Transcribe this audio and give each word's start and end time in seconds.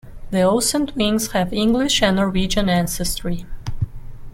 The 0.31 0.41
Olsen 0.41 0.87
twins 0.87 1.31
have 1.33 1.53
English 1.53 2.01
and 2.01 2.15
Norwegian 2.15 2.69
ancestry. 2.69 3.45